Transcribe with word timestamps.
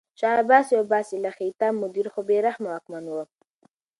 شاه 0.19 0.35
عباس 0.41 0.67
یو 0.75 0.83
باصلاحیته 0.91 1.67
مدیر 1.81 2.07
خو 2.13 2.21
بې 2.27 2.37
رحمه 2.47 2.69
واکمن 2.71 3.05
و. 3.09 3.13